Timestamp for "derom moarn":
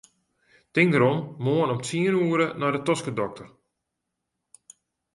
0.95-1.73